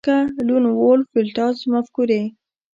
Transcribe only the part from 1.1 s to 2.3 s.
ولټاژ مفکورې